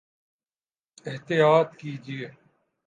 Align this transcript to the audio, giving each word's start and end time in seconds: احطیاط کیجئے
احطیاط 1.05 1.67
کیجئے 1.79 2.27